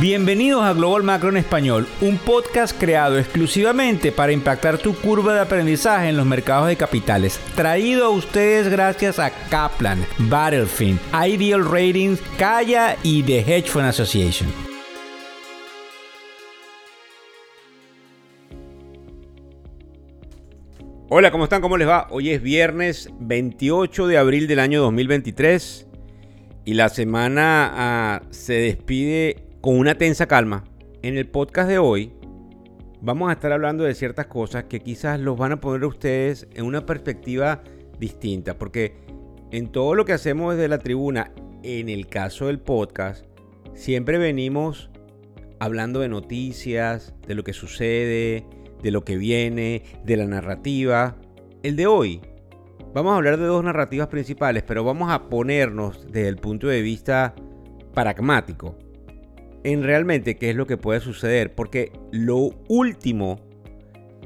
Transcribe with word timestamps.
Bienvenidos 0.00 0.62
a 0.62 0.74
Global 0.74 1.02
Macro 1.02 1.28
en 1.28 1.38
Español, 1.38 1.88
un 2.00 2.18
podcast 2.18 2.78
creado 2.78 3.18
exclusivamente 3.18 4.12
para 4.12 4.30
impactar 4.30 4.78
tu 4.78 4.94
curva 4.94 5.34
de 5.34 5.40
aprendizaje 5.40 6.08
en 6.08 6.16
los 6.16 6.24
mercados 6.24 6.68
de 6.68 6.76
capitales. 6.76 7.40
Traído 7.56 8.04
a 8.06 8.10
ustedes 8.10 8.68
gracias 8.68 9.18
a 9.18 9.32
Kaplan, 9.48 10.06
Battlefield, 10.18 11.00
Ideal 11.12 11.64
Ratings, 11.64 12.20
Kaya 12.38 12.96
y 13.02 13.24
The 13.24 13.40
Hedge 13.40 13.70
Fund 13.70 13.86
Association. 13.86 14.48
Hola, 21.08 21.32
¿cómo 21.32 21.42
están? 21.42 21.60
¿Cómo 21.60 21.76
les 21.76 21.88
va? 21.88 22.06
Hoy 22.10 22.30
es 22.30 22.40
viernes 22.40 23.10
28 23.18 24.06
de 24.06 24.16
abril 24.16 24.46
del 24.46 24.60
año 24.60 24.80
2023 24.82 25.88
y 26.64 26.74
la 26.74 26.88
semana 26.88 27.72
ah, 27.74 28.22
se 28.30 28.52
despide 28.52 29.47
con 29.68 29.78
una 29.78 29.96
tensa 29.96 30.24
calma. 30.24 30.64
En 31.02 31.18
el 31.18 31.28
podcast 31.28 31.68
de 31.68 31.78
hoy 31.78 32.14
vamos 33.02 33.28
a 33.28 33.34
estar 33.34 33.52
hablando 33.52 33.84
de 33.84 33.94
ciertas 33.94 34.26
cosas 34.26 34.64
que 34.64 34.80
quizás 34.80 35.20
los 35.20 35.36
van 35.36 35.52
a 35.52 35.60
poner 35.60 35.82
a 35.82 35.88
ustedes 35.88 36.48
en 36.54 36.64
una 36.64 36.86
perspectiva 36.86 37.62
distinta, 37.98 38.56
porque 38.56 38.94
en 39.50 39.70
todo 39.70 39.94
lo 39.94 40.06
que 40.06 40.14
hacemos 40.14 40.54
desde 40.54 40.68
la 40.68 40.78
tribuna, 40.78 41.32
en 41.62 41.90
el 41.90 42.06
caso 42.06 42.46
del 42.46 42.60
podcast, 42.60 43.26
siempre 43.74 44.16
venimos 44.16 44.88
hablando 45.60 46.00
de 46.00 46.08
noticias, 46.08 47.12
de 47.26 47.34
lo 47.34 47.44
que 47.44 47.52
sucede, 47.52 48.46
de 48.82 48.90
lo 48.90 49.04
que 49.04 49.18
viene, 49.18 49.82
de 50.02 50.16
la 50.16 50.24
narrativa. 50.24 51.18
El 51.62 51.76
de 51.76 51.86
hoy, 51.86 52.22
vamos 52.94 53.12
a 53.12 53.16
hablar 53.16 53.36
de 53.36 53.44
dos 53.44 53.62
narrativas 53.62 54.08
principales, 54.08 54.62
pero 54.62 54.82
vamos 54.82 55.10
a 55.12 55.28
ponernos 55.28 56.06
desde 56.06 56.28
el 56.28 56.38
punto 56.38 56.68
de 56.68 56.80
vista 56.80 57.34
pragmático 57.92 58.87
en 59.64 59.82
realmente 59.82 60.36
qué 60.36 60.50
es 60.50 60.56
lo 60.56 60.66
que 60.66 60.76
puede 60.76 61.00
suceder, 61.00 61.54
porque 61.54 61.92
lo 62.10 62.50
último 62.68 63.40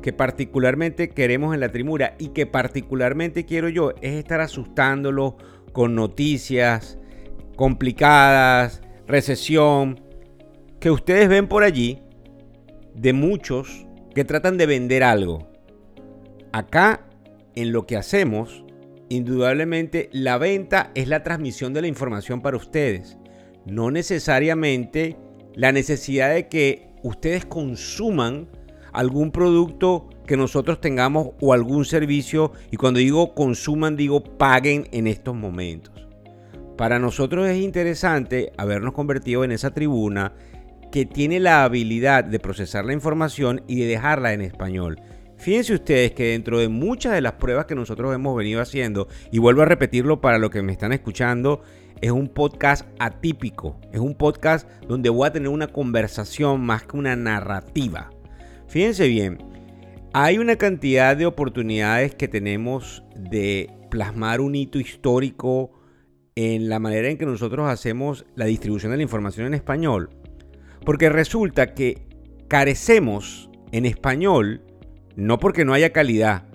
que 0.02 0.12
particularmente 0.12 1.10
queremos 1.10 1.54
en 1.54 1.60
la 1.60 1.70
trimura 1.70 2.16
y 2.18 2.28
que 2.28 2.46
particularmente 2.46 3.44
quiero 3.44 3.68
yo 3.68 3.92
es 4.02 4.14
estar 4.14 4.40
asustándolo 4.40 5.36
con 5.72 5.94
noticias 5.94 6.98
complicadas, 7.56 8.82
recesión, 9.06 10.00
que 10.80 10.90
ustedes 10.90 11.28
ven 11.28 11.48
por 11.48 11.62
allí 11.62 12.00
de 12.94 13.12
muchos 13.12 13.86
que 14.14 14.24
tratan 14.24 14.58
de 14.58 14.66
vender 14.66 15.04
algo. 15.04 15.48
Acá, 16.52 17.06
en 17.54 17.72
lo 17.72 17.86
que 17.86 17.96
hacemos, 17.96 18.64
indudablemente 19.08 20.10
la 20.12 20.38
venta 20.38 20.90
es 20.94 21.08
la 21.08 21.22
transmisión 21.22 21.72
de 21.72 21.82
la 21.82 21.86
información 21.86 22.42
para 22.42 22.56
ustedes 22.56 23.16
no 23.66 23.90
necesariamente 23.90 25.16
la 25.54 25.72
necesidad 25.72 26.34
de 26.34 26.48
que 26.48 26.88
ustedes 27.02 27.44
consuman 27.44 28.48
algún 28.92 29.30
producto 29.30 30.08
que 30.26 30.36
nosotros 30.36 30.80
tengamos 30.80 31.30
o 31.40 31.52
algún 31.52 31.84
servicio. 31.84 32.52
Y 32.70 32.76
cuando 32.76 32.98
digo 32.98 33.34
consuman, 33.34 33.96
digo 33.96 34.22
paguen 34.22 34.88
en 34.92 35.06
estos 35.06 35.34
momentos. 35.34 36.06
Para 36.76 36.98
nosotros 36.98 37.48
es 37.48 37.58
interesante 37.58 38.52
habernos 38.56 38.92
convertido 38.92 39.44
en 39.44 39.52
esa 39.52 39.72
tribuna 39.72 40.34
que 40.90 41.06
tiene 41.06 41.40
la 41.40 41.64
habilidad 41.64 42.24
de 42.24 42.38
procesar 42.38 42.84
la 42.84 42.92
información 42.92 43.62
y 43.66 43.80
de 43.80 43.86
dejarla 43.86 44.32
en 44.32 44.42
español. 44.42 45.00
Fíjense 45.38 45.74
ustedes 45.74 46.12
que 46.12 46.28
dentro 46.28 46.58
de 46.58 46.68
muchas 46.68 47.14
de 47.14 47.20
las 47.20 47.32
pruebas 47.32 47.66
que 47.66 47.74
nosotros 47.74 48.14
hemos 48.14 48.36
venido 48.36 48.60
haciendo, 48.60 49.08
y 49.32 49.38
vuelvo 49.38 49.62
a 49.62 49.64
repetirlo 49.64 50.20
para 50.20 50.38
los 50.38 50.50
que 50.50 50.62
me 50.62 50.70
están 50.70 50.92
escuchando, 50.92 51.62
es 52.02 52.10
un 52.10 52.28
podcast 52.28 52.84
atípico, 52.98 53.80
es 53.92 54.00
un 54.00 54.14
podcast 54.14 54.68
donde 54.88 55.08
voy 55.08 55.28
a 55.28 55.32
tener 55.32 55.48
una 55.48 55.68
conversación 55.68 56.60
más 56.60 56.82
que 56.82 56.96
una 56.96 57.14
narrativa. 57.14 58.10
Fíjense 58.66 59.06
bien, 59.06 59.38
hay 60.12 60.38
una 60.38 60.56
cantidad 60.56 61.16
de 61.16 61.26
oportunidades 61.26 62.14
que 62.16 62.26
tenemos 62.26 63.04
de 63.14 63.70
plasmar 63.88 64.40
un 64.40 64.56
hito 64.56 64.80
histórico 64.80 65.70
en 66.34 66.68
la 66.68 66.80
manera 66.80 67.08
en 67.08 67.18
que 67.18 67.24
nosotros 67.24 67.70
hacemos 67.70 68.26
la 68.34 68.46
distribución 68.46 68.90
de 68.90 68.96
la 68.96 69.04
información 69.04 69.46
en 69.46 69.54
español. 69.54 70.10
Porque 70.84 71.08
resulta 71.08 71.72
que 71.72 72.08
carecemos 72.48 73.48
en 73.70 73.86
español, 73.86 74.62
no 75.14 75.38
porque 75.38 75.64
no 75.64 75.72
haya 75.72 75.92
calidad, 75.92 76.48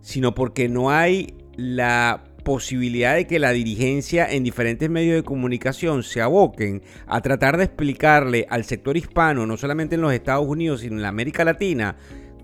sino 0.00 0.34
porque 0.34 0.68
no 0.68 0.90
hay 0.90 1.34
la 1.56 2.22
posibilidad 2.42 3.14
de 3.14 3.26
que 3.26 3.38
la 3.38 3.52
dirigencia 3.52 4.30
en 4.30 4.44
diferentes 4.44 4.88
medios 4.90 5.16
de 5.16 5.22
comunicación 5.22 6.02
se 6.02 6.20
aboquen 6.20 6.82
a 7.06 7.20
tratar 7.20 7.56
de 7.56 7.64
explicarle 7.64 8.46
al 8.50 8.64
sector 8.64 8.96
hispano, 8.96 9.46
no 9.46 9.56
solamente 9.56 9.94
en 9.94 10.02
los 10.02 10.12
Estados 10.12 10.46
Unidos, 10.46 10.80
sino 10.80 10.98
en 10.98 11.04
América 11.04 11.44
Latina, 11.44 11.96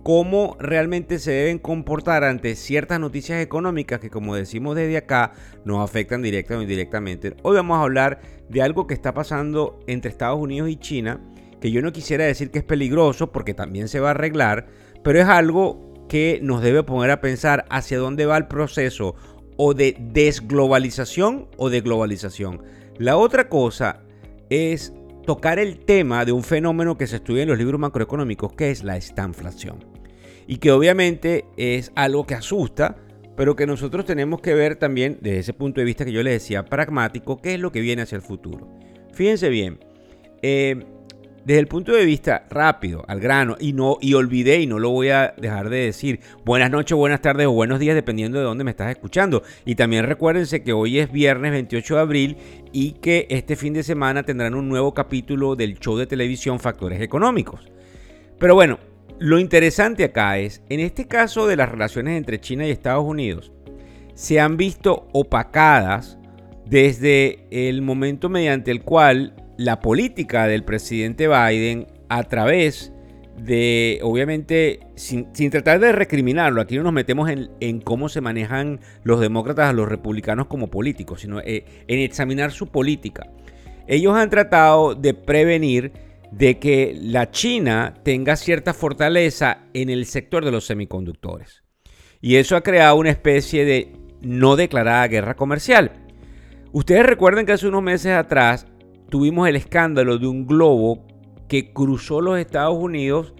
cómo 0.03 0.56
realmente 0.59 1.19
se 1.19 1.32
deben 1.32 1.59
comportar 1.59 2.25
ante 2.25 2.54
ciertas 2.54 2.98
noticias 2.98 3.42
económicas 3.42 4.00
que, 4.00 4.10
como 4.10 4.34
decimos 4.34 4.75
desde 4.76 4.97
acá, 4.97 5.32
nos 5.64 5.84
afectan 5.84 6.22
directa 6.22 6.56
o 6.56 6.62
indirectamente. 6.62 7.34
Hoy 7.42 7.56
vamos 7.56 7.78
a 7.78 7.82
hablar 7.82 8.20
de 8.48 8.62
algo 8.62 8.86
que 8.86 8.94
está 8.94 9.12
pasando 9.12 9.80
entre 9.86 10.10
Estados 10.10 10.38
Unidos 10.38 10.70
y 10.70 10.76
China, 10.76 11.20
que 11.60 11.70
yo 11.70 11.82
no 11.82 11.92
quisiera 11.92 12.25
decir 12.25 12.50
que 12.50 12.60
es 12.60 12.65
peligroso 12.65 13.32
porque 13.32 13.54
también 13.54 13.88
se 13.88 14.00
va 14.00 14.09
a 14.09 14.10
arreglar, 14.12 14.69
pero 15.03 15.20
es 15.20 15.26
algo 15.26 16.06
que 16.09 16.41
nos 16.42 16.62
debe 16.62 16.82
poner 16.84 17.10
a 17.10 17.20
pensar 17.20 17.66
hacia 17.69 17.98
dónde 17.98 18.25
va 18.25 18.38
el 18.38 18.47
proceso 18.47 19.15
o 19.58 19.74
de 19.74 19.96
desglobalización 19.98 21.48
o 21.58 21.69
de 21.69 21.82
globalización. 21.82 22.62
La 22.96 23.19
otra 23.19 23.48
cosa 23.48 24.00
es 24.48 24.94
tocar 25.26 25.58
el 25.58 25.80
tema 25.80 26.24
de 26.24 26.32
un 26.32 26.42
fenómeno 26.42 26.96
que 26.96 27.06
se 27.06 27.16
estudia 27.16 27.42
en 27.42 27.50
los 27.50 27.58
libros 27.58 27.78
macroeconómicos, 27.78 28.54
que 28.54 28.70
es 28.70 28.82
la 28.82 28.97
estanflación. 28.97 29.84
Y 30.47 30.56
que 30.56 30.70
obviamente 30.70 31.44
es 31.58 31.92
algo 31.97 32.24
que 32.24 32.34
asusta, 32.34 32.97
pero 33.36 33.56
que 33.56 33.66
nosotros 33.66 34.06
tenemos 34.06 34.41
que 34.41 34.54
ver 34.54 34.76
también 34.76 35.18
desde 35.20 35.41
ese 35.41 35.52
punto 35.52 35.80
de 35.80 35.84
vista 35.84 36.04
que 36.04 36.12
yo 36.12 36.22
les 36.22 36.34
decía, 36.34 36.64
pragmático, 36.64 37.42
qué 37.42 37.54
es 37.54 37.60
lo 37.60 37.72
que 37.72 37.80
viene 37.80 38.02
hacia 38.02 38.16
el 38.16 38.22
futuro. 38.22 38.68
Fíjense 39.12 39.48
bien, 39.48 39.80
eh, 40.41 40.86
desde 41.48 41.60
el 41.60 41.66
punto 41.66 41.92
de 41.92 42.04
vista 42.04 42.44
rápido, 42.50 43.06
al 43.09 43.20
grano, 43.20 43.56
y 43.59 43.72
no 43.72 43.97
y 44.03 44.12
olvidé 44.12 44.60
y 44.60 44.66
no 44.66 44.78
lo 44.78 44.91
voy 44.91 45.09
a 45.09 45.32
dejar 45.38 45.70
de 45.70 45.78
decir. 45.78 46.20
Buenas 46.44 46.70
noches, 46.70 46.94
buenas 46.94 47.22
tardes 47.22 47.47
o 47.47 47.53
buenos 47.53 47.81
días, 47.81 47.94
dependiendo 47.94 48.38
de 48.38 48.44
dónde 48.44 48.64
me 48.64 48.70
estás 48.70 48.91
escuchando. 48.91 49.42
Y 49.64 49.75
también 49.75 50.04
recuérdense 50.04 50.62
que 50.62 50.75
hoy 50.75 50.98
es 50.98 51.10
viernes 51.10 51.53
28 51.53 51.94
de 51.94 52.00
abril 52.03 52.36
y 52.70 52.92
que 53.00 53.26
este 53.31 53.56
fin 53.56 53.72
de 53.72 53.82
semana 53.82 54.25
tendrán 54.25 54.54
un 54.54 54.69
nuevo 54.69 54.92
capítulo 54.92 55.56
del 55.56 55.78
show 55.78 55.97
de 55.97 56.06
televisión 56.06 56.60
Factores 56.60 57.00
Económicos. 57.00 57.66
Pero 58.38 58.54
bueno, 58.54 58.78
lo 59.19 59.38
interesante 59.38 60.04
acá 60.04 60.36
es, 60.36 60.60
en 60.69 60.80
este 60.80 61.09
caso 61.09 61.47
de 61.47 61.56
las 61.56 61.70
relaciones 61.70 62.19
entre 62.19 62.42
China 62.42 62.66
y 62.66 62.72
Estados 62.72 63.04
Unidos, 63.06 63.53
se 64.12 64.38
han 64.38 64.59
visto 64.59 65.09
opacadas 65.15 66.19
desde 66.66 67.47
el 67.50 67.80
momento 67.80 68.28
mediante 68.28 68.70
el 68.70 68.82
cual 68.82 69.47
la 69.58 69.80
política 69.80 70.46
del 70.46 70.64
presidente 70.64 71.28
Biden 71.28 71.88
a 72.08 72.22
través 72.22 72.92
de, 73.36 73.98
obviamente, 74.02 74.80
sin, 74.94 75.32
tratar 75.50 75.80
de 75.80 75.92
recriminarlo, 75.92 76.60
aquí 76.60 76.76
no 76.76 76.84
nos 76.84 76.92
metemos 76.92 77.28
en, 77.28 77.80
cómo 77.80 78.08
se 78.08 78.20
manejan 78.20 78.80
los 79.02 79.20
demócratas 79.20 79.68
a 79.68 79.72
los 79.72 79.88
republicanos 79.88 80.47
como 80.47 80.68
políticos, 80.68 81.20
sino 81.20 81.41
eh, 81.41 81.64
en 81.88 81.98
examinar 81.98 82.52
su 82.52 82.68
política. 82.68 83.30
Ellos 83.88 84.14
han 84.14 84.30
tratado 84.30 84.94
de 84.94 85.14
prevenir 85.14 85.92
de 86.30 86.58
que 86.58 86.97
la 87.00 87.30
China 87.30 87.94
tenga 88.04 88.36
cierta 88.36 88.74
fortaleza 88.74 89.66
en 89.74 89.91
el 89.91 90.06
sector 90.06 90.44
de 90.44 90.52
los 90.52 90.66
semiconductores. 90.66 91.64
Y 92.20 92.36
eso 92.36 92.54
ha 92.54 92.62
creado 92.62 92.97
una 92.97 93.10
especie 93.10 93.64
de 93.64 93.92
no 94.20 94.56
declarada 94.56 95.06
guerra 95.08 95.34
comercial. 95.34 95.92
Ustedes 96.72 97.06
recuerden 97.06 97.47
que 97.47 97.52
hace 97.52 97.66
unos 97.66 97.82
meses 97.82 98.12
atrás 98.12 98.66
tuvimos 99.08 99.48
el 99.48 99.56
escándalo 99.56 100.19
de 100.19 100.26
un 100.26 100.46
globo 100.46 101.04
que 101.48 101.72
cruzó 101.72 102.21
los 102.21 102.38
Estados 102.38 102.77
Unidos 102.78 103.34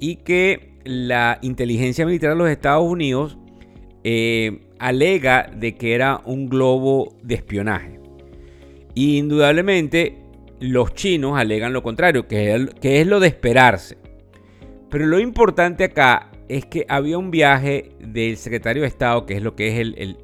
y 0.00 0.16
que 0.16 0.78
la 0.84 1.38
inteligencia 1.42 2.06
militar 2.06 2.30
de 2.30 2.36
los 2.36 2.48
Estados 2.48 2.84
Unidos 2.84 3.36
eh, 4.04 4.60
alega 4.78 5.50
de 5.54 5.74
que 5.74 5.94
era 5.94 6.22
un 6.24 6.48
globo 6.48 7.16
de 7.22 7.34
espionaje. 7.34 8.00
Y 8.94 9.18
indudablemente 9.18 10.16
los 10.60 10.94
chinos 10.94 11.38
alegan 11.38 11.72
lo 11.72 11.82
contrario, 11.82 12.26
que 12.26 12.54
es, 12.80 13.06
lo 13.06 13.20
de 13.20 13.28
esperarse. 13.28 13.98
Pero 14.90 15.06
lo 15.06 15.20
importante 15.20 15.84
acá 15.84 16.30
es 16.48 16.64
que 16.64 16.86
había 16.88 17.18
un 17.18 17.30
viaje 17.30 17.90
del 18.00 18.36
secretario 18.36 18.82
de 18.82 18.88
Estado, 18.88 19.26
que 19.26 19.34
es 19.34 19.42
lo 19.42 19.54
que 19.54 19.68
es 19.68 20.14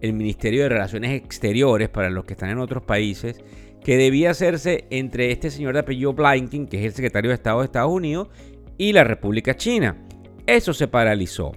el 0.00 0.12
Ministerio 0.14 0.62
de 0.62 0.70
Relaciones 0.70 1.12
Exteriores 1.12 1.88
para 1.90 2.08
los 2.08 2.24
que 2.24 2.32
están 2.32 2.50
en 2.50 2.58
otros 2.58 2.82
países, 2.82 3.42
que 3.82 3.96
debía 3.96 4.30
hacerse 4.30 4.86
entre 4.90 5.30
este 5.30 5.50
señor 5.50 5.74
de 5.74 5.80
apellido 5.80 6.12
Blinken, 6.12 6.66
que 6.66 6.78
es 6.78 6.84
el 6.84 6.92
secretario 6.92 7.30
de 7.30 7.34
Estado 7.34 7.60
de 7.60 7.66
Estados 7.66 7.92
Unidos, 7.92 8.28
y 8.76 8.92
la 8.92 9.04
República 9.04 9.56
China. 9.56 9.96
Eso 10.46 10.72
se 10.72 10.88
paralizó. 10.88 11.52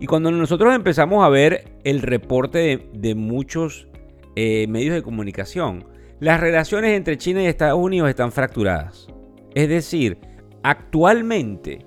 Y 0.00 0.06
cuando 0.06 0.30
nosotros 0.30 0.74
empezamos 0.74 1.24
a 1.24 1.28
ver 1.28 1.76
el 1.84 2.02
reporte 2.02 2.88
de, 2.92 3.14
muchos 3.14 3.88
eh, 4.36 4.66
medios 4.68 4.94
de 4.94 5.02
comunicación, 5.02 5.86
las 6.18 6.40
relaciones 6.40 6.96
entre 6.96 7.18
China 7.18 7.42
y 7.42 7.46
Estados 7.46 7.78
Unidos 7.78 8.08
están 8.08 8.32
fracturadas. 8.32 9.08
Es 9.54 9.68
decir, 9.68 10.18
actualmente 10.62 11.84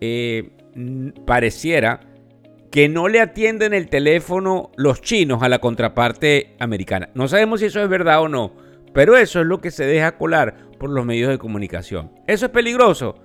eh, 0.00 0.50
pareciera 1.26 2.00
que 2.70 2.88
no 2.88 3.08
le 3.08 3.20
atienden 3.20 3.74
el 3.74 3.88
teléfono 3.88 4.72
los 4.76 5.02
chinos 5.02 5.42
a 5.42 5.48
la 5.48 5.58
contraparte 5.58 6.54
americana. 6.58 7.10
No 7.14 7.28
sabemos 7.28 7.60
si 7.60 7.66
eso 7.66 7.82
es 7.82 7.88
verdad 7.88 8.22
o 8.22 8.28
no, 8.28 8.54
pero 8.92 9.16
eso 9.16 9.40
es 9.40 9.46
lo 9.46 9.60
que 9.60 9.70
se 9.70 9.84
deja 9.84 10.16
colar 10.16 10.70
por 10.78 10.90
los 10.90 11.04
medios 11.04 11.30
de 11.30 11.38
comunicación. 11.38 12.10
¿Eso 12.26 12.46
es 12.46 12.52
peligroso? 12.52 13.16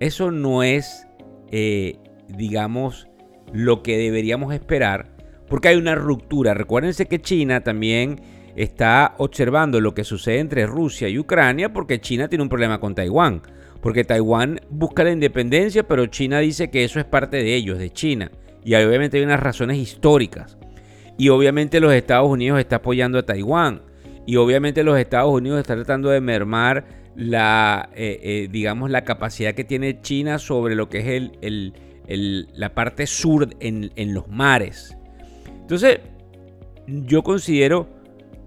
Eso 0.00 0.30
no 0.30 0.62
es, 0.62 1.06
eh, 1.50 1.98
digamos, 2.28 3.08
lo 3.52 3.82
que 3.82 3.96
deberíamos 3.96 4.52
esperar, 4.52 5.14
porque 5.48 5.68
hay 5.68 5.76
una 5.76 5.94
ruptura. 5.94 6.54
Recuérdense 6.54 7.06
que 7.06 7.20
China 7.20 7.62
también 7.62 8.20
está 8.56 9.14
observando 9.18 9.80
lo 9.80 9.94
que 9.94 10.04
sucede 10.04 10.38
entre 10.38 10.66
Rusia 10.66 11.08
y 11.08 11.18
Ucrania, 11.18 11.72
porque 11.72 12.00
China 12.00 12.28
tiene 12.28 12.42
un 12.42 12.48
problema 12.48 12.80
con 12.80 12.94
Taiwán. 12.94 13.42
Porque 13.80 14.04
Taiwán 14.04 14.60
busca 14.70 15.04
la 15.04 15.12
independencia, 15.12 15.86
pero 15.86 16.06
China 16.06 16.38
dice 16.38 16.70
que 16.70 16.84
eso 16.84 16.98
es 16.98 17.04
parte 17.04 17.36
de 17.36 17.54
ellos, 17.54 17.78
de 17.78 17.90
China. 17.90 18.30
Y 18.64 18.74
obviamente 18.74 19.18
hay 19.18 19.24
unas 19.24 19.40
razones 19.40 19.76
históricas. 19.76 20.56
Y 21.18 21.28
obviamente 21.28 21.80
los 21.80 21.92
Estados 21.92 22.28
Unidos 22.28 22.58
está 22.58 22.76
apoyando 22.76 23.18
a 23.18 23.26
Taiwán. 23.26 23.82
Y 24.26 24.36
obviamente 24.36 24.82
los 24.84 24.98
Estados 24.98 25.32
Unidos 25.32 25.60
están 25.60 25.78
tratando 25.78 26.10
de 26.10 26.20
mermar 26.20 26.84
la, 27.16 27.90
eh, 27.94 28.18
eh, 28.22 28.48
digamos, 28.50 28.90
la 28.90 29.04
capacidad 29.04 29.54
que 29.54 29.64
tiene 29.64 30.00
China 30.00 30.38
sobre 30.38 30.74
lo 30.74 30.88
que 30.88 30.98
es 30.98 31.30
el, 31.40 32.46
la 32.54 32.74
parte 32.74 33.06
sur 33.06 33.48
en, 33.60 33.92
en 33.96 34.14
los 34.14 34.28
mares. 34.28 34.96
Entonces, 35.60 36.00
yo 36.86 37.22
considero, 37.22 37.88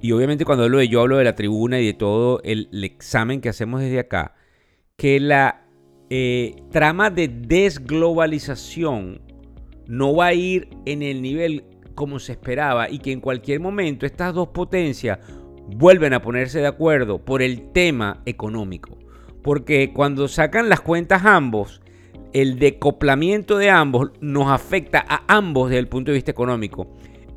y 0.02 0.12
obviamente 0.12 0.46
cuando 0.46 0.66
hablo 0.66 0.78
de 0.78 0.88
yo 0.88 1.02
hablo 1.02 1.18
de 1.18 1.24
la 1.24 1.36
tribuna 1.36 1.80
y 1.80 1.88
de 1.88 1.94
todo 1.94 2.42
el, 2.44 2.70
examen 2.84 3.42
que 3.42 3.50
hacemos 3.50 3.82
desde 3.82 4.00
acá, 4.00 4.36
que 4.96 5.20
la 5.20 5.66
eh, 6.10 6.56
trama 6.72 7.10
de 7.10 7.28
desglobalización 7.28 9.22
no 9.88 10.16
va 10.16 10.28
a 10.28 10.34
ir 10.34 10.70
en 10.86 11.02
el 11.02 11.22
nivel 11.22 11.64
como 11.96 12.20
se 12.20 12.34
esperaba 12.34 12.90
y 12.90 13.00
que 13.00 13.12
en 13.12 13.22
cualquier 13.22 13.60
momento 13.60 14.06
estas 14.06 14.34
dos 14.34 14.50
potencias 14.50 15.20
vuelven 15.68 16.14
a 16.14 16.22
ponerse 16.22 16.60
de 16.60 16.68
acuerdo 16.68 17.24
por 17.24 17.42
el 17.42 17.72
tema 17.72 18.22
económico. 18.26 18.98
Porque 19.42 19.92
cuando 19.94 20.28
sacan 20.28 20.70
las 20.70 20.82
cuentas 20.82 21.26
ambos, 21.26 21.82
el 22.34 22.60
decoplamiento 22.60 23.58
de 23.58 23.70
ambos 23.70 24.12
nos 24.20 24.52
afecta 24.52 25.06
a 25.08 25.24
ambos 25.28 25.70
desde 25.70 25.80
el 25.80 25.88
punto 25.88 26.12
de 26.12 26.16
vista 26.16 26.32
económico. 26.32 26.88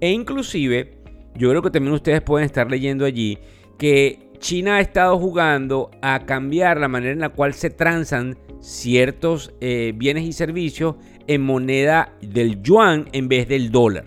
E 0.00 0.10
inclusive, 0.10 0.98
yo 1.36 1.50
creo 1.50 1.62
que 1.62 1.70
también 1.70 1.94
ustedes 1.94 2.22
pueden 2.22 2.46
estar 2.46 2.70
leyendo 2.70 3.04
allí 3.04 3.38
que 3.78 4.30
China 4.38 4.76
ha 4.76 4.80
estado 4.80 5.18
jugando 5.18 5.90
a 6.02 6.26
cambiar 6.26 6.78
la 6.78 6.88
manera 6.88 7.12
en 7.12 7.20
la 7.20 7.28
cual 7.28 7.54
se 7.54 7.70
transan 7.70 8.38
ciertos 8.60 9.52
eh, 9.60 9.92
bienes 9.94 10.24
y 10.24 10.32
servicios 10.32 10.96
en 11.26 11.42
moneda 11.42 12.14
del 12.20 12.62
yuan 12.62 13.08
en 13.12 13.28
vez 13.28 13.48
del 13.48 13.70
dólar. 13.70 14.06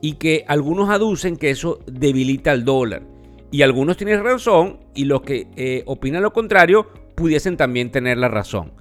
Y 0.00 0.14
que 0.14 0.44
algunos 0.48 0.90
aducen 0.90 1.36
que 1.36 1.50
eso 1.50 1.80
debilita 1.86 2.52
el 2.52 2.64
dólar. 2.64 3.11
Y 3.52 3.62
algunos 3.62 3.98
tienen 3.98 4.24
razón 4.24 4.80
y 4.94 5.04
los 5.04 5.22
que 5.22 5.46
eh, 5.56 5.82
opinan 5.86 6.22
lo 6.22 6.32
contrario 6.32 6.88
pudiesen 7.14 7.56
también 7.56 7.90
tener 7.90 8.16
la 8.16 8.28
razón. 8.28 8.72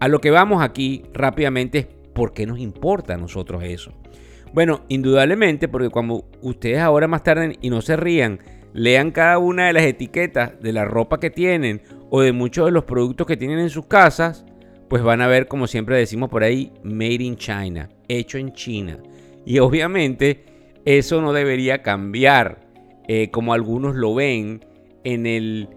A 0.00 0.08
lo 0.08 0.20
que 0.20 0.30
vamos 0.30 0.62
aquí 0.62 1.04
rápidamente 1.14 1.78
es 1.78 1.86
por 2.12 2.32
qué 2.32 2.44
nos 2.44 2.58
importa 2.58 3.14
a 3.14 3.16
nosotros 3.16 3.62
eso. 3.62 3.92
Bueno, 4.52 4.82
indudablemente 4.88 5.68
porque 5.68 5.88
cuando 5.88 6.24
ustedes 6.42 6.80
ahora 6.80 7.06
más 7.06 7.22
tarde 7.22 7.58
y 7.60 7.70
no 7.70 7.80
se 7.80 7.96
rían, 7.96 8.40
lean 8.72 9.12
cada 9.12 9.38
una 9.38 9.68
de 9.68 9.72
las 9.72 9.84
etiquetas 9.84 10.60
de 10.60 10.72
la 10.72 10.84
ropa 10.84 11.20
que 11.20 11.30
tienen 11.30 11.80
o 12.10 12.20
de 12.20 12.32
muchos 12.32 12.66
de 12.66 12.72
los 12.72 12.84
productos 12.84 13.24
que 13.24 13.36
tienen 13.36 13.60
en 13.60 13.70
sus 13.70 13.86
casas, 13.86 14.44
pues 14.88 15.02
van 15.02 15.20
a 15.20 15.28
ver, 15.28 15.46
como 15.46 15.68
siempre 15.68 15.96
decimos 15.96 16.28
por 16.28 16.42
ahí, 16.42 16.72
Made 16.82 17.22
in 17.22 17.36
China, 17.36 17.88
hecho 18.08 18.38
en 18.38 18.52
China. 18.52 18.98
Y 19.46 19.60
obviamente 19.60 20.44
eso 20.84 21.20
no 21.20 21.32
debería 21.32 21.82
cambiar 21.82 22.67
eh, 23.08 23.30
como 23.30 23.52
algunos 23.52 23.96
lo 23.96 24.14
ven 24.14 24.64
en 25.04 25.26
el 25.26 25.68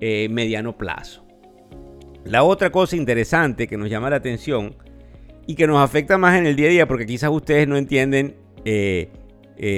eh, 0.00 0.28
mediano 0.30 0.76
plazo. 0.76 1.24
La 2.24 2.42
otra 2.42 2.70
cosa 2.70 2.96
interesante 2.96 3.66
que 3.66 3.78
nos 3.78 3.88
llama 3.88 4.10
la 4.10 4.16
atención 4.16 4.76
y 5.46 5.54
que 5.54 5.66
nos 5.66 5.78
afecta 5.78 6.18
más 6.18 6.38
en 6.38 6.46
el 6.46 6.56
día 6.56 6.66
a 6.66 6.70
día, 6.70 6.88
porque 6.88 7.06
quizás 7.06 7.30
ustedes 7.30 7.66
no 7.66 7.76
entienden 7.76 8.36
eh, 8.64 9.08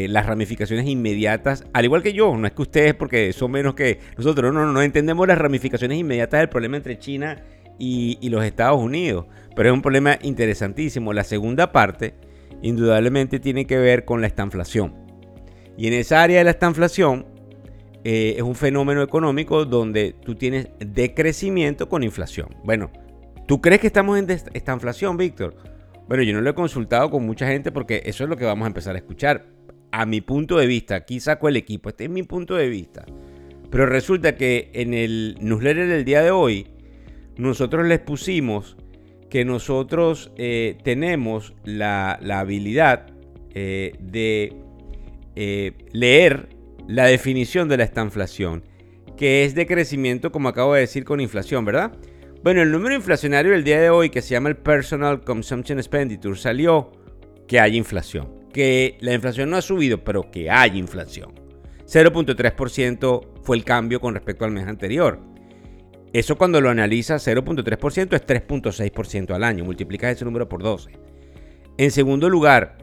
las 0.08 0.26
ramificaciones 0.26 0.88
inmediatas, 0.88 1.64
al 1.72 1.84
igual 1.84 2.02
que 2.02 2.12
yo, 2.12 2.36
no 2.36 2.46
es 2.46 2.52
que 2.52 2.62
ustedes 2.62 2.94
porque 2.94 3.32
son 3.32 3.50
menos 3.50 3.74
que 3.74 3.98
nosotros, 4.16 4.52
no, 4.52 4.64
no, 4.64 4.72
no 4.72 4.82
entendemos 4.82 5.26
las 5.26 5.38
ramificaciones 5.38 5.98
inmediatas 5.98 6.40
del 6.40 6.48
problema 6.48 6.76
entre 6.76 6.98
China 6.98 7.42
y, 7.78 8.28
los 8.28 8.44
Estados 8.44 8.80
Unidos. 8.80 9.26
Pero 9.54 9.70
es 9.70 9.74
un 9.74 9.82
problema 9.82 10.18
interesantísimo. 10.22 11.12
La 11.12 11.24
segunda 11.24 11.72
parte, 11.72 12.14
indudablemente, 12.62 13.40
tiene 13.40 13.66
que 13.66 13.76
ver 13.78 14.04
con 14.04 14.20
la 14.20 14.26
estanflación. 14.26 14.94
Y 15.76 15.86
en 15.86 15.94
esa 15.94 16.22
área 16.22 16.38
de 16.38 16.44
la 16.44 16.50
estanflación 16.50 17.26
eh, 18.04 18.34
es 18.36 18.42
un 18.42 18.54
fenómeno 18.54 19.02
económico 19.02 19.64
donde 19.64 20.14
tú 20.24 20.34
tienes 20.34 20.68
decrecimiento 20.78 21.88
con 21.88 22.02
inflación. 22.02 22.48
Bueno, 22.64 22.90
¿tú 23.46 23.60
crees 23.60 23.80
que 23.80 23.86
estamos 23.86 24.18
en 24.18 24.28
estanflación, 24.30 25.16
Víctor? 25.16 25.54
Bueno, 26.08 26.24
yo 26.24 26.34
no 26.34 26.40
lo 26.40 26.50
he 26.50 26.54
consultado 26.54 27.10
con 27.10 27.24
mucha 27.24 27.46
gente 27.46 27.70
porque 27.70 28.02
eso 28.04 28.24
es 28.24 28.30
lo 28.30 28.36
que 28.36 28.44
vamos 28.44 28.64
a 28.64 28.68
empezar 28.68 28.94
a 28.94 28.98
escuchar. 28.98 29.46
A 29.92 30.06
mi 30.06 30.20
punto 30.20 30.58
de 30.58 30.66
vista, 30.66 30.96
aquí 30.96 31.20
saco 31.20 31.48
el 31.48 31.56
equipo, 31.56 31.90
este 31.90 32.04
es 32.04 32.10
mi 32.10 32.22
punto 32.22 32.56
de 32.56 32.68
vista. 32.68 33.04
Pero 33.70 33.86
resulta 33.86 34.36
que 34.36 34.70
en 34.74 34.94
el 34.94 35.36
newsletter 35.40 35.86
del 35.86 36.04
día 36.04 36.22
de 36.22 36.30
hoy 36.30 36.66
nosotros 37.36 37.86
les 37.86 38.00
pusimos 38.00 38.76
que 39.30 39.44
nosotros 39.44 40.30
eh, 40.36 40.76
tenemos 40.82 41.54
la, 41.64 42.18
habilidad 42.38 43.06
eh, 43.54 43.94
de 43.98 44.54
eh, 45.36 45.72
leer 45.92 46.48
la 46.88 47.06
definición 47.06 47.68
de 47.68 47.76
la 47.76 47.84
estanflación, 47.84 48.64
que 49.16 49.44
es 49.44 49.54
de 49.54 49.66
crecimiento, 49.66 50.32
como 50.32 50.48
acabo 50.48 50.74
de 50.74 50.80
decir, 50.80 51.04
con 51.04 51.20
inflación, 51.20 51.64
¿verdad? 51.64 51.92
Bueno, 52.42 52.62
el 52.62 52.72
número 52.72 52.94
inflacionario 52.94 53.52
del 53.52 53.62
día 53.62 53.80
de 53.80 53.90
hoy, 53.90 54.10
que 54.10 54.20
se 54.20 54.30
llama 54.30 54.48
el 54.48 54.56
Personal 54.56 55.22
Consumption 55.22 55.78
Expenditure, 55.78 56.36
salió 56.36 56.90
que 57.46 57.60
hay 57.60 57.76
inflación. 57.76 58.42
Que 58.52 58.98
la 59.00 59.14
inflación 59.14 59.48
no 59.48 59.56
ha 59.56 59.62
subido, 59.62 60.02
pero 60.02 60.30
que 60.30 60.50
hay 60.50 60.76
inflación. 60.76 61.34
0.3% 61.86 63.42
fue 63.42 63.56
el 63.56 63.64
cambio 63.64 64.00
con 64.00 64.14
respecto 64.14 64.44
al 64.44 64.50
mes 64.50 64.66
anterior. 64.66 65.20
Eso 66.12 66.36
cuando 66.36 66.60
lo 66.60 66.68
analizas 66.68 67.26
0.3% 67.26 68.14
es 68.14 68.26
3.6% 68.26 69.34
al 69.34 69.44
año. 69.44 69.64
Multiplicas 69.64 70.12
ese 70.12 70.24
número 70.24 70.48
por 70.48 70.62
12. 70.62 70.90
En 71.78 71.90
segundo 71.90 72.28
lugar, 72.28 72.78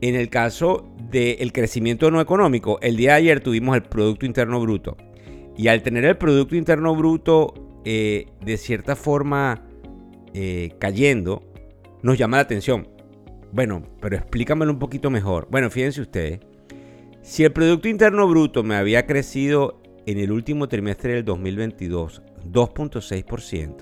en 0.00 0.14
el 0.14 0.28
caso 0.28 0.88
del 1.10 1.52
crecimiento 1.52 2.10
no 2.10 2.20
económico, 2.20 2.78
el 2.80 2.96
día 2.96 3.12
de 3.12 3.16
ayer 3.16 3.40
tuvimos 3.40 3.76
el 3.76 3.82
Producto 3.82 4.26
Interno 4.26 4.60
Bruto. 4.60 4.96
Y 5.56 5.68
al 5.68 5.82
tener 5.82 6.04
el 6.04 6.16
Producto 6.16 6.56
Interno 6.56 6.94
Bruto 6.94 7.54
eh, 7.84 8.26
de 8.44 8.56
cierta 8.56 8.96
forma 8.96 9.66
eh, 10.32 10.70
cayendo, 10.78 11.42
nos 12.02 12.16
llama 12.16 12.38
la 12.38 12.44
atención. 12.44 12.88
Bueno, 13.52 13.82
pero 14.00 14.16
explícamelo 14.16 14.72
un 14.72 14.78
poquito 14.78 15.10
mejor. 15.10 15.48
Bueno, 15.50 15.70
fíjense 15.70 16.00
ustedes. 16.00 16.40
Si 17.22 17.44
el 17.44 17.52
Producto 17.52 17.88
Interno 17.88 18.26
Bruto 18.28 18.62
me 18.62 18.76
había 18.76 19.06
crecido 19.06 19.82
en 20.06 20.18
el 20.18 20.32
último 20.32 20.68
trimestre 20.68 21.14
del 21.14 21.24
2022 21.24 22.22
2.6%. 22.50 23.76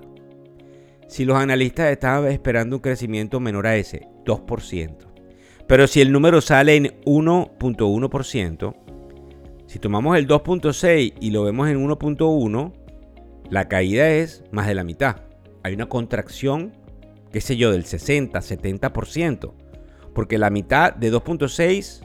Si 1.06 1.24
los 1.24 1.36
analistas 1.36 1.90
estaban 1.90 2.30
esperando 2.30 2.76
un 2.76 2.82
crecimiento 2.82 3.40
menor 3.40 3.66
a 3.66 3.76
ese, 3.76 4.08
2%. 4.24 5.07
Pero 5.68 5.86
si 5.86 6.00
el 6.00 6.10
número 6.10 6.40
sale 6.40 6.76
en 6.76 6.84
1.1%, 7.04 8.74
si 9.66 9.78
tomamos 9.78 10.16
el 10.16 10.26
2.6 10.26 11.12
y 11.20 11.30
lo 11.30 11.44
vemos 11.44 11.68
en 11.68 11.86
1.1, 11.86 12.72
la 13.50 13.68
caída 13.68 14.08
es 14.08 14.42
más 14.50 14.66
de 14.66 14.74
la 14.74 14.82
mitad. 14.82 15.16
Hay 15.62 15.74
una 15.74 15.86
contracción, 15.86 16.72
qué 17.30 17.42
sé 17.42 17.58
yo, 17.58 17.70
del 17.70 17.84
60, 17.84 18.38
70%. 18.38 19.52
Porque 20.14 20.38
la 20.38 20.48
mitad 20.48 20.94
de 20.94 21.12
2.6 21.12 22.00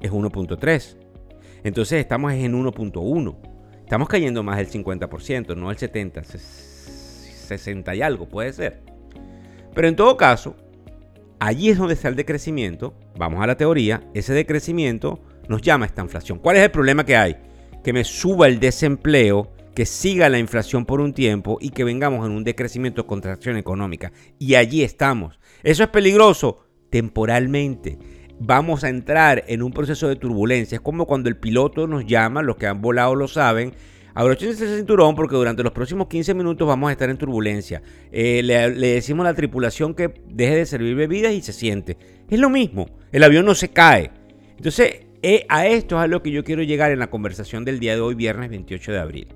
es 0.00 0.12
1.3. 0.12 0.96
Entonces 1.64 2.00
estamos 2.00 2.32
en 2.32 2.54
1.1. 2.54 3.36
Estamos 3.80 4.08
cayendo 4.08 4.44
más 4.44 4.58
del 4.58 4.70
50%, 4.70 5.56
no 5.56 5.72
el 5.72 5.78
70, 5.78 6.22
60 6.22 7.94
y 7.96 8.02
algo 8.02 8.28
puede 8.28 8.52
ser. 8.52 8.84
Pero 9.74 9.88
en 9.88 9.96
todo 9.96 10.16
caso, 10.16 10.54
allí 11.40 11.70
es 11.70 11.78
donde 11.78 11.94
está 11.94 12.08
el 12.08 12.16
decrecimiento. 12.16 12.94
Vamos 13.16 13.42
a 13.42 13.46
la 13.46 13.56
teoría. 13.56 14.02
Ese 14.14 14.32
decrecimiento 14.32 15.20
nos 15.48 15.62
llama 15.62 15.86
esta 15.86 16.02
inflación. 16.02 16.38
¿Cuál 16.38 16.56
es 16.56 16.62
el 16.62 16.70
problema 16.70 17.04
que 17.04 17.16
hay? 17.16 17.36
Que 17.82 17.92
me 17.92 18.04
suba 18.04 18.46
el 18.46 18.60
desempleo, 18.60 19.50
que 19.74 19.86
siga 19.86 20.28
la 20.28 20.38
inflación 20.38 20.86
por 20.86 21.00
un 21.00 21.12
tiempo 21.12 21.58
y 21.60 21.70
que 21.70 21.84
vengamos 21.84 22.24
en 22.24 22.32
un 22.32 22.44
decrecimiento, 22.44 23.06
contracción 23.06 23.56
económica. 23.56 24.12
Y 24.38 24.54
allí 24.54 24.82
estamos. 24.82 25.40
¿Eso 25.62 25.82
es 25.82 25.88
peligroso? 25.88 26.66
Temporalmente 26.90 27.98
vamos 28.40 28.84
a 28.84 28.88
entrar 28.88 29.44
en 29.46 29.62
un 29.62 29.70
proceso 29.70 30.08
de 30.08 30.16
turbulencia. 30.16 30.76
Es 30.76 30.80
como 30.80 31.06
cuando 31.06 31.28
el 31.28 31.36
piloto 31.36 31.86
nos 31.86 32.06
llama, 32.06 32.42
los 32.42 32.56
que 32.56 32.66
han 32.66 32.80
volado 32.80 33.14
lo 33.14 33.28
saben, 33.28 33.74
Abrochense 34.14 34.64
ese 34.64 34.76
cinturón 34.76 35.14
porque 35.14 35.36
durante 35.36 35.62
los 35.62 35.72
próximos 35.72 36.08
15 36.08 36.34
minutos 36.34 36.66
vamos 36.66 36.88
a 36.88 36.92
estar 36.92 37.10
en 37.10 37.16
turbulencia. 37.16 37.82
Eh, 38.10 38.42
le, 38.42 38.70
decimos 38.70 39.24
a 39.24 39.30
la 39.30 39.34
tripulación 39.34 39.94
que 39.94 40.12
deje 40.28 40.56
de 40.56 40.66
servir 40.66 40.94
bebidas 40.96 41.32
y 41.32 41.42
se 41.42 41.52
siente. 41.52 41.96
Es 42.28 42.38
lo 42.38 42.50
mismo, 42.50 42.86
el 43.12 43.22
avión 43.22 43.46
no 43.46 43.54
se 43.54 43.68
cae. 43.68 44.10
Entonces, 44.56 45.06
eh, 45.22 45.46
a 45.48 45.66
esto 45.66 45.96
es 45.96 46.02
a 46.02 46.06
lo 46.06 46.22
que 46.22 46.30
yo 46.30 46.44
quiero 46.44 46.62
llegar 46.62 46.90
en 46.90 46.98
la 46.98 47.10
conversación 47.10 47.64
del 47.64 47.78
día 47.78 47.94
de 47.94 48.00
hoy, 48.00 48.14
viernes 48.14 48.50
28 48.50 48.92
de 48.92 48.98
abril. 48.98 49.28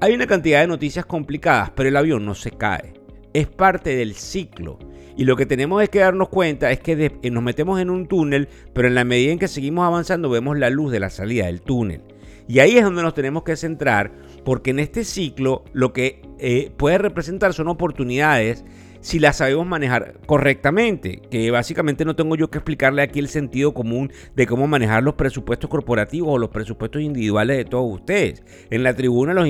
Hay 0.00 0.12
una 0.12 0.26
cantidad 0.26 0.60
de 0.60 0.66
noticias 0.66 1.06
complicadas, 1.06 1.70
pero 1.70 1.88
el 1.88 1.96
avión 1.96 2.26
no 2.26 2.34
se 2.34 2.50
cae. 2.50 2.94
Es 3.32 3.46
parte 3.46 3.96
del 3.96 4.14
ciclo. 4.14 4.78
Y 5.16 5.24
lo 5.24 5.36
que 5.36 5.46
tenemos 5.46 5.82
es 5.82 5.88
que 5.88 6.00
darnos 6.00 6.28
cuenta 6.28 6.70
es 6.72 6.80
que 6.80 7.12
eh, 7.22 7.30
nos 7.30 7.42
metemos 7.42 7.80
en 7.80 7.90
un 7.90 8.06
túnel, 8.06 8.48
pero 8.72 8.88
en 8.88 8.94
la 8.94 9.04
medida 9.04 9.32
en 9.32 9.38
que 9.38 9.48
seguimos 9.48 9.86
avanzando 9.86 10.28
vemos 10.28 10.58
la 10.58 10.70
luz 10.70 10.90
de 10.90 11.00
la 11.00 11.10
salida 11.10 11.46
del 11.46 11.62
túnel. 11.62 12.02
Y 12.46 12.58
ahí 12.58 12.76
es 12.76 12.84
donde 12.84 13.02
nos 13.02 13.14
tenemos 13.14 13.42
que 13.42 13.56
centrar, 13.56 14.12
porque 14.44 14.70
en 14.70 14.78
este 14.78 15.04
ciclo 15.04 15.64
lo 15.72 15.92
que 15.92 16.22
eh, 16.38 16.70
puede 16.76 16.98
representar 16.98 17.54
son 17.54 17.68
oportunidades 17.68 18.64
si 19.00 19.18
las 19.18 19.36
sabemos 19.36 19.66
manejar 19.66 20.14
correctamente, 20.24 21.20
que 21.30 21.50
básicamente 21.50 22.06
no 22.06 22.16
tengo 22.16 22.36
yo 22.36 22.50
que 22.50 22.56
explicarle 22.56 23.02
aquí 23.02 23.18
el 23.18 23.28
sentido 23.28 23.74
común 23.74 24.10
de 24.34 24.46
cómo 24.46 24.66
manejar 24.66 25.02
los 25.02 25.12
presupuestos 25.12 25.68
corporativos 25.68 26.30
o 26.30 26.38
los 26.38 26.48
presupuestos 26.48 27.02
individuales 27.02 27.58
de 27.58 27.64
todos 27.66 28.00
ustedes. 28.00 28.42
En 28.70 28.82
la 28.82 28.94
tribuna 28.94 29.34
los, 29.34 29.46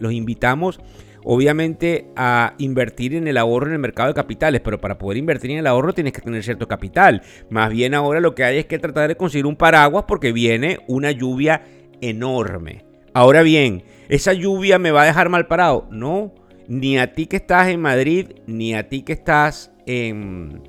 los 0.00 0.12
invitamos 0.12 0.80
obviamente 1.24 2.06
a 2.16 2.54
invertir 2.58 3.14
en 3.14 3.26
el 3.26 3.38
ahorro 3.38 3.66
en 3.66 3.72
el 3.72 3.78
mercado 3.78 4.08
de 4.08 4.14
capitales, 4.14 4.60
pero 4.62 4.80
para 4.80 4.98
poder 4.98 5.18
invertir 5.18 5.50
en 5.52 5.58
el 5.58 5.66
ahorro 5.66 5.92
tienes 5.92 6.12
que 6.12 6.20
tener 6.20 6.42
cierto 6.42 6.68
capital. 6.68 7.22
Más 7.50 7.70
bien 7.70 7.94
ahora 7.94 8.20
lo 8.20 8.34
que 8.34 8.44
hay 8.44 8.58
es 8.58 8.66
que 8.66 8.78
tratar 8.78 9.08
de 9.08 9.16
conseguir 9.16 9.46
un 9.46 9.56
paraguas 9.56 10.04
porque 10.06 10.32
viene 10.32 10.80
una 10.86 11.10
lluvia 11.10 11.62
enorme. 12.00 12.84
Ahora 13.12 13.42
bien, 13.42 13.84
¿esa 14.08 14.32
lluvia 14.32 14.78
me 14.78 14.90
va 14.90 15.02
a 15.02 15.06
dejar 15.06 15.28
mal 15.28 15.46
parado? 15.46 15.86
No, 15.90 16.34
ni 16.66 16.98
a 16.98 17.12
ti 17.12 17.26
que 17.26 17.36
estás 17.36 17.68
en 17.68 17.80
Madrid, 17.80 18.32
ni 18.46 18.74
a 18.74 18.88
ti 18.88 19.02
que 19.02 19.12
estás 19.12 19.72
en 19.86 20.62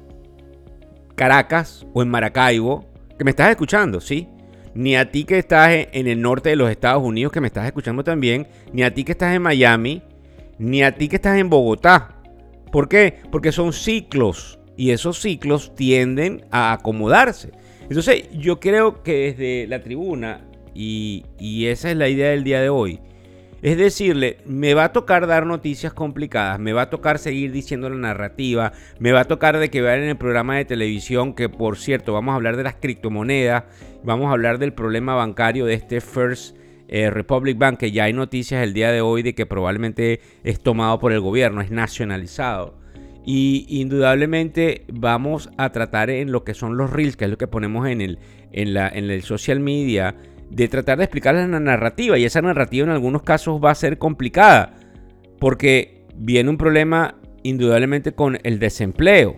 Caracas 1.16 1.86
o 1.94 2.02
en 2.02 2.10
Maracaibo, 2.10 2.86
que 3.18 3.24
me 3.24 3.32
estás 3.32 3.50
escuchando, 3.50 4.02
¿sí? 4.02 4.28
Ni 4.74 4.96
a 4.98 5.10
ti 5.10 5.24
que 5.24 5.40
estás 5.40 5.70
en 5.72 6.08
el 6.08 6.22
norte 6.22 6.50
de 6.50 6.58
los 6.58 6.70
Estados 6.70 7.04
Unidos, 7.04 7.32
que 7.32 7.42
me 7.42 7.48
estás 7.48 7.66
escuchando 7.66 8.04
también, 8.04 8.48
ni 8.74 8.84
a 8.84 8.94
ti 8.94 9.04
que 9.04 9.14
estás 9.14 9.34
en 9.34 9.42
Miami, 9.42 10.04
ni 10.58 10.84
a 10.84 10.94
ti 10.94 11.08
que 11.08 11.16
estás 11.16 11.38
en 11.40 11.50
Bogotá. 11.50 12.22
¿Por 12.72 12.90
qué? 12.90 13.20
Porque 13.32 13.54
son 13.54 13.72
ciclos 13.72 14.60
y 14.76 14.92
esos 14.92 15.22
ciclos 15.22 15.74
tienden 15.76 16.46
a 16.52 16.74
acomodarse. 16.74 17.52
Entonces 17.84 18.30
yo 18.34 18.60
creo 18.60 19.02
que 19.02 19.32
desde 19.32 19.68
la 19.68 19.82
tribuna 19.82 20.42
y, 20.76 21.66
esa 21.66 21.90
es 21.90 21.98
la 21.98 22.10
idea 22.10 22.30
del 22.32 22.44
día 22.44 22.62
de 22.62 22.70
hoy. 22.70 23.00
Es 23.62 23.78
decirle, 23.78 24.38
me 24.46 24.76
va 24.76 24.86
a 24.86 24.94
tocar 24.94 25.26
dar 25.26 25.48
noticias 25.48 25.94
complicadas, 25.94 26.60
me 26.60 26.74
va 26.74 26.84
a 26.84 26.90
tocar 26.90 27.18
seguir 27.18 27.52
diciendo 27.52 27.90
la 27.90 27.96
narrativa, 27.96 28.74
me 29.00 29.12
va 29.12 29.22
a 29.22 29.26
tocar 29.26 29.58
de 29.58 29.70
que 29.70 29.82
vean 29.82 30.02
en 30.02 30.10
el 30.10 30.18
programa 30.18 30.58
de 30.58 30.66
televisión 30.66 31.34
que, 31.34 31.50
por 31.50 31.78
cierto, 31.78 32.14
vamos 32.14 32.34
a 32.34 32.36
hablar 32.36 32.58
de 32.58 32.64
las 32.64 32.76
criptomonedas, 32.76 33.64
vamos 34.04 34.28
a 34.28 34.34
hablar 34.34 34.60
del 34.60 34.74
problema 34.74 35.16
bancario 35.16 35.66
de 35.66 35.74
este 35.74 36.00
First 36.00 36.56
eh, 36.88 37.10
Republic 37.10 37.58
Bank, 37.58 37.80
que 37.80 37.92
ya 37.92 38.04
hay 38.04 38.14
noticias 38.14 38.62
el 38.62 38.74
día 38.74 38.92
de 38.92 39.02
hoy 39.02 39.24
de 39.24 39.34
que 39.34 39.48
probablemente 39.48 40.20
es 40.44 40.60
tomado 40.60 41.00
por 41.00 41.12
el 41.12 41.22
gobierno, 41.22 41.62
es 41.62 41.72
nacionalizado. 41.72 42.78
Y 43.26 43.66
indudablemente 43.68 44.86
vamos 44.94 45.50
a 45.58 45.72
tratar 45.72 46.12
en 46.12 46.32
lo 46.32 46.44
que 46.44 46.54
son 46.54 46.78
los 46.78 46.92
reels, 46.92 47.18
que 47.18 47.26
es 47.26 47.32
lo 47.32 47.40
que 47.40 47.48
ponemos 47.48 47.88
en 47.88 48.02
el, 48.02 48.20
en 48.52 48.76
la, 48.76 48.88
en 48.88 49.10
el 49.10 49.24
social 49.24 49.60
media 49.60 50.16
de 50.50 50.68
tratar 50.68 50.98
de 50.98 51.06
explicar 51.06 51.36
la 51.36 51.48
narrativa. 51.48 52.18
Y 52.18 52.26
esa 52.26 52.42
narrativa 52.42 52.86
en 52.86 52.92
algunos 52.92 53.24
casos 53.24 53.62
va 53.64 53.72
a 53.72 53.76
ser 53.76 53.98
complicada. 53.98 54.76
Porque 55.40 56.06
viene 56.16 56.50
un 56.50 56.58
problema 56.58 57.16
indudablemente 57.44 58.14
con 58.14 58.38
el 58.44 58.60
desempleo. 58.60 59.36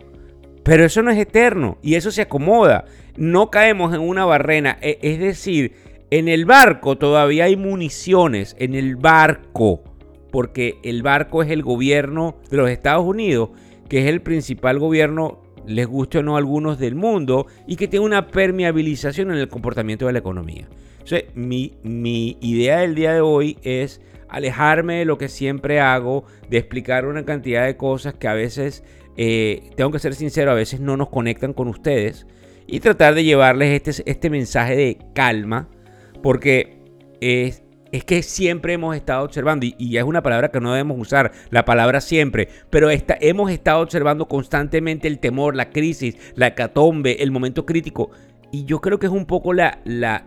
Pero 0.63 0.85
eso 0.85 1.01
no 1.01 1.11
es 1.11 1.17
eterno 1.17 1.77
y 1.81 1.95
eso 1.95 2.11
se 2.11 2.21
acomoda. 2.21 2.85
No 3.15 3.49
caemos 3.49 3.93
en 3.93 4.01
una 4.01 4.25
barrena. 4.25 4.77
E, 4.81 4.99
es 5.01 5.19
decir, 5.19 5.73
en 6.11 6.27
el 6.27 6.45
barco 6.45 6.97
todavía 6.97 7.45
hay 7.45 7.55
municiones. 7.55 8.55
En 8.59 8.75
el 8.75 8.95
barco. 8.95 9.83
Porque 10.31 10.77
el 10.83 11.03
barco 11.03 11.41
es 11.41 11.49
el 11.49 11.63
gobierno 11.63 12.37
de 12.49 12.57
los 12.57 12.69
Estados 12.69 13.05
Unidos, 13.05 13.51
que 13.87 13.99
es 14.01 14.07
el 14.07 14.21
principal 14.21 14.77
gobierno 14.77 15.41
les 15.67 15.85
guste 15.85 16.19
o 16.19 16.23
no 16.23 16.35
a 16.35 16.39
algunos 16.39 16.79
del 16.79 16.95
mundo 16.95 17.45
y 17.67 17.75
que 17.75 17.87
tiene 17.87 18.05
una 18.05 18.27
permeabilización 18.27 19.31
en 19.31 19.37
el 19.37 19.49
comportamiento 19.49 20.07
de 20.07 20.13
la 20.13 20.19
economía. 20.19 20.67
Entonces, 21.09 21.33
mi, 21.35 22.37
idea 22.41 22.79
del 22.79 22.93
día 22.93 23.13
de 23.13 23.21
hoy 23.21 23.57
es 23.63 24.01
alejarme 24.27 24.95
de 24.95 25.05
lo 25.05 25.17
que 25.17 25.29
siempre 25.29 25.79
hago, 25.79 26.25
de 26.49 26.57
explicar 26.57 27.05
una 27.05 27.23
cantidad 27.23 27.65
de 27.65 27.77
cosas 27.77 28.15
que 28.15 28.27
a 28.27 28.33
veces, 28.33 28.83
eh, 29.15 29.69
tengo 29.77 29.91
que 29.91 29.99
ser 29.99 30.15
sincero, 30.15 30.51
a 30.51 30.55
veces 30.55 30.81
no 30.81 30.97
nos 30.97 31.07
conectan 31.07 31.53
con 31.53 31.69
ustedes 31.69 32.27
y 32.67 32.81
tratar 32.81 33.15
de 33.15 33.23
llevarles 33.23 33.81
este, 33.87 34.11
este 34.11 34.29
mensaje 34.29 34.75
de 34.75 34.97
calma, 35.15 35.69
porque 36.21 36.77
es, 37.21 37.63
es 37.93 38.03
que 38.03 38.21
siempre 38.21 38.73
hemos 38.73 38.93
estado 38.93 39.23
observando, 39.23 39.65
y, 39.65 39.75
y, 39.77 39.95
es 39.95 40.03
una 40.03 40.21
palabra 40.21 40.51
que 40.51 40.59
no 40.59 40.73
debemos 40.73 40.99
usar, 40.99 41.31
la 41.51 41.63
palabra 41.63 42.01
siempre, 42.01 42.49
pero 42.69 42.89
hemos 42.91 43.49
estado 43.49 43.79
observando 43.79 44.27
constantemente 44.27 45.07
el 45.07 45.19
temor, 45.19 45.55
la 45.55 45.69
crisis, 45.69 46.17
la 46.35 46.47
hecatombe, 46.47 47.23
el 47.23 47.31
momento 47.31 47.65
crítico. 47.65 48.11
Y 48.51 48.65
yo 48.65 48.81
creo 48.81 48.99
que 48.99 49.05
es 49.05 49.11
un 49.11 49.25
poco 49.25 49.53
la, 49.53 49.79
la, 49.83 50.25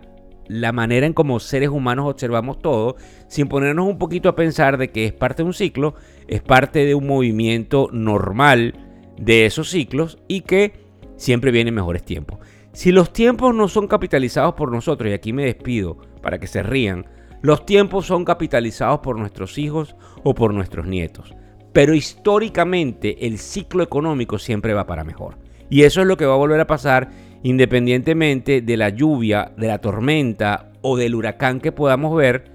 la 0.51 0.73
manera 0.73 1.05
en 1.05 1.13
como 1.13 1.39
seres 1.39 1.69
humanos 1.69 2.09
observamos 2.09 2.59
todo, 2.59 2.97
sin 3.29 3.47
ponernos 3.47 3.87
un 3.87 3.97
poquito 3.97 4.27
a 4.27 4.35
pensar 4.35 4.77
de 4.77 4.91
que 4.91 5.05
es 5.05 5.13
parte 5.13 5.43
de 5.43 5.47
un 5.47 5.53
ciclo, 5.53 5.95
es 6.27 6.41
parte 6.41 6.85
de 6.85 6.93
un 6.93 7.07
movimiento 7.07 7.87
normal 7.93 8.73
de 9.17 9.45
esos 9.45 9.69
ciclos 9.69 10.17
y 10.27 10.41
que 10.41 10.73
siempre 11.15 11.51
vienen 11.51 11.73
mejores 11.73 12.03
tiempos. 12.03 12.39
Si 12.73 12.91
los 12.91 13.13
tiempos 13.13 13.55
no 13.55 13.69
son 13.69 13.87
capitalizados 13.87 14.53
por 14.55 14.73
nosotros, 14.73 15.09
y 15.09 15.13
aquí 15.13 15.31
me 15.31 15.45
despido 15.45 15.97
para 16.21 16.37
que 16.37 16.47
se 16.47 16.63
rían, 16.63 17.05
los 17.41 17.65
tiempos 17.65 18.05
son 18.05 18.25
capitalizados 18.25 18.99
por 18.99 19.17
nuestros 19.17 19.57
hijos 19.57 19.95
o 20.23 20.35
por 20.35 20.53
nuestros 20.53 20.85
nietos. 20.85 21.33
Pero 21.71 21.93
históricamente 21.93 23.25
el 23.25 23.37
ciclo 23.39 23.83
económico 23.83 24.37
siempre 24.37 24.73
va 24.73 24.85
para 24.85 25.05
mejor. 25.05 25.37
Y 25.69 25.83
eso 25.83 26.01
es 26.01 26.07
lo 26.07 26.17
que 26.17 26.25
va 26.25 26.33
a 26.33 26.37
volver 26.37 26.59
a 26.59 26.67
pasar 26.67 27.09
independientemente 27.43 28.61
de 28.61 28.77
la 28.77 28.89
lluvia, 28.89 29.51
de 29.57 29.67
la 29.67 29.79
tormenta 29.79 30.71
o 30.81 30.97
del 30.97 31.15
huracán 31.15 31.59
que 31.59 31.71
podamos 31.71 32.15
ver, 32.15 32.51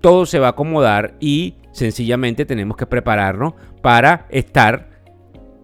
todo 0.00 0.26
se 0.26 0.38
va 0.38 0.48
a 0.48 0.50
acomodar 0.50 1.14
y 1.20 1.56
sencillamente 1.72 2.46
tenemos 2.46 2.76
que 2.76 2.86
prepararnos 2.86 3.54
para 3.82 4.26
estar 4.30 4.90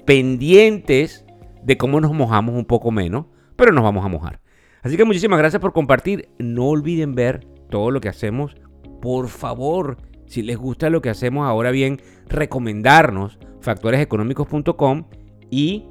pendientes 0.05 1.25
de 1.63 1.77
cómo 1.77 2.01
nos 2.01 2.13
mojamos 2.13 2.55
un 2.55 2.65
poco 2.65 2.91
menos, 2.91 3.27
pero 3.57 3.73
nos 3.73 3.85
vamos 3.85 4.05
a 4.05 4.09
mojar. 4.09 4.41
Así 4.83 4.97
que 4.97 5.05
muchísimas 5.05 5.39
gracias 5.39 5.61
por 5.61 5.73
compartir. 5.73 6.29
No 6.39 6.67
olviden 6.67 7.15
ver 7.15 7.45
todo 7.71 7.91
lo 7.91 8.01
que 8.01 8.09
hacemos. 8.09 8.57
Por 9.03 9.29
favor, 9.29 9.97
si 10.27 10.43
les 10.43 10.57
gusta 10.57 10.91
lo 10.91 11.03
que 11.03 11.11
hacemos 11.11 11.47
ahora 11.47 11.73
bien, 11.73 12.01
recomendarnos 12.29 13.39
factoreseconómicos.com 13.61 15.05
y 15.51 15.87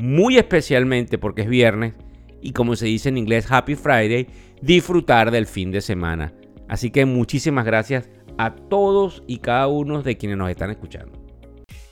muy 0.00 0.38
especialmente 0.38 1.18
porque 1.18 1.42
es 1.42 1.48
viernes 1.48 1.92
y 2.40 2.52
como 2.52 2.74
se 2.74 2.86
dice 2.86 3.10
en 3.10 3.18
inglés 3.18 3.46
Happy 3.50 3.74
Friday, 3.74 4.26
disfrutar 4.62 5.30
del 5.30 5.46
fin 5.46 5.70
de 5.70 5.82
semana. 5.82 6.32
Así 6.68 6.90
que 6.90 7.04
muchísimas 7.04 7.66
gracias 7.66 8.08
a 8.38 8.54
todos 8.54 9.22
y 9.26 9.40
cada 9.40 9.66
uno 9.66 10.02
de 10.02 10.16
quienes 10.16 10.38
nos 10.38 10.48
están 10.48 10.70
escuchando. 10.70 11.20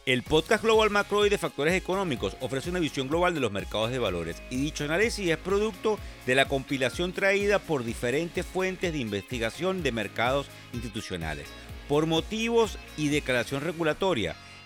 El 0.06 0.22
podcast 0.22 0.64
Global 0.64 0.88
Macro 0.88 1.26
y 1.26 1.28
de 1.28 1.36
Factores 1.36 1.74
Económicos 1.74 2.34
ofrece 2.40 2.70
una 2.70 2.78
visión 2.78 3.08
global 3.08 3.34
de 3.34 3.40
los 3.40 3.52
mercados 3.52 3.90
de 3.90 3.98
valores 3.98 4.42
y 4.48 4.56
dicho 4.56 4.84
análisis 4.84 5.28
es 5.28 5.36
producto 5.36 5.98
de 6.24 6.34
la 6.34 6.48
compilación 6.48 7.12
traída 7.12 7.58
por 7.58 7.84
diferentes 7.84 8.46
fuentes 8.46 8.94
de 8.94 9.00
investigación 9.00 9.82
de 9.82 9.92
mercados 9.92 10.46
institucionales. 10.72 11.46
Por 11.88 12.06
motivos 12.06 12.78
y 12.96 13.08
declaración 13.08 13.60
regulatoria, 13.60 14.34